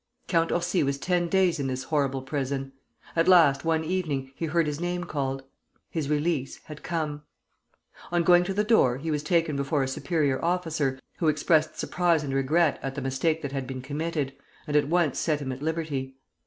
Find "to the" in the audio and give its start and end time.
8.45-8.63